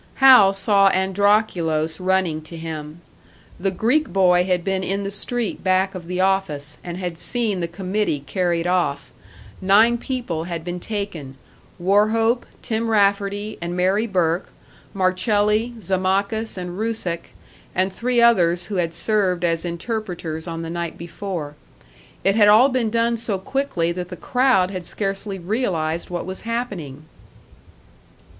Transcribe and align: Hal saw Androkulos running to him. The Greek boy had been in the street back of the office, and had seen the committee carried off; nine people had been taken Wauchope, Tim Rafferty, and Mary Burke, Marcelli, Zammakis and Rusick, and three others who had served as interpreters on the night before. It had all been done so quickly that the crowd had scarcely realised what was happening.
Hal 0.15 0.51
saw 0.53 0.89
Androkulos 0.89 1.99
running 1.99 2.41
to 2.41 2.57
him. 2.57 3.01
The 3.59 3.69
Greek 3.69 4.11
boy 4.11 4.45
had 4.45 4.63
been 4.63 4.83
in 4.83 5.03
the 5.03 5.11
street 5.11 5.63
back 5.63 5.93
of 5.93 6.07
the 6.07 6.19
office, 6.19 6.79
and 6.83 6.97
had 6.97 7.19
seen 7.19 7.59
the 7.59 7.67
committee 7.67 8.21
carried 8.25 8.65
off; 8.65 9.11
nine 9.61 9.99
people 9.99 10.45
had 10.45 10.63
been 10.63 10.79
taken 10.79 11.35
Wauchope, 11.79 12.47
Tim 12.63 12.89
Rafferty, 12.89 13.59
and 13.61 13.77
Mary 13.77 14.07
Burke, 14.07 14.49
Marcelli, 14.95 15.75
Zammakis 15.79 16.57
and 16.57 16.79
Rusick, 16.79 17.35
and 17.75 17.93
three 17.93 18.19
others 18.19 18.63
who 18.65 18.77
had 18.77 18.95
served 18.95 19.43
as 19.43 19.63
interpreters 19.63 20.47
on 20.47 20.63
the 20.63 20.71
night 20.71 20.97
before. 20.97 21.53
It 22.23 22.33
had 22.33 22.47
all 22.47 22.69
been 22.69 22.89
done 22.89 23.17
so 23.17 23.37
quickly 23.37 23.91
that 23.91 24.09
the 24.09 24.15
crowd 24.17 24.71
had 24.71 24.83
scarcely 24.83 25.37
realised 25.37 26.09
what 26.09 26.25
was 26.25 26.41
happening. 26.41 27.05